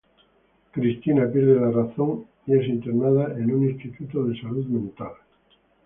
Cristina 0.71 1.27
pierde 1.31 1.59
la 1.61 1.69
razón 1.69 2.25
y 2.47 2.57
es 2.57 2.67
internada 2.67 3.37
en 3.37 3.53
un 3.53 3.69
instituto 3.69 4.23
de 4.23 4.41
salud 4.41 4.65
mental. 4.65 5.11